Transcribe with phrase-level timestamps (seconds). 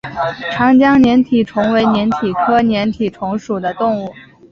[0.51, 4.11] 长江粘体虫为粘体科粘体虫属的动物。